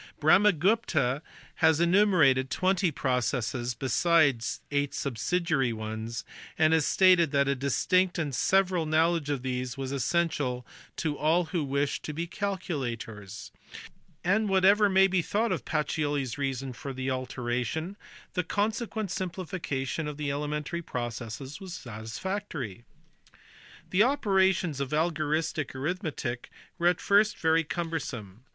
[0.19, 1.21] Brahmagupta
[1.57, 6.25] had enumerated twenty processes besides eight subsidiary ones,
[6.57, 11.43] and had stated that "a distinct and several knowledge of these" was "essential to all
[11.45, 13.51] who wished to be calculators";
[14.23, 17.95] and whatever may be thought of Pacioli s reason for the alteration
[18.33, 22.85] the consequent simplification of the elementary pro cesses was satisfactory.
[23.91, 26.49] The operations of algoristic arithmetic
[26.79, 28.45] were at first very cumbersome.